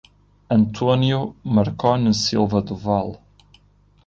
[0.49, 3.19] Antônio Marcone Silva do Vale